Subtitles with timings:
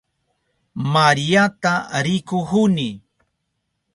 [0.93, 1.73] Mariata
[2.05, 2.89] rikuhuni.